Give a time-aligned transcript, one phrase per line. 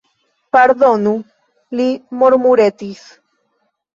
[0.55, 1.11] Pardonu,
[1.81, 1.85] li
[2.21, 3.03] murmuretis.